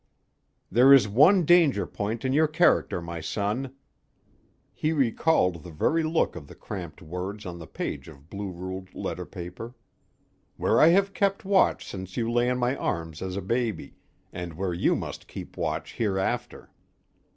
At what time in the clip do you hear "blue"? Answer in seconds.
8.27-8.49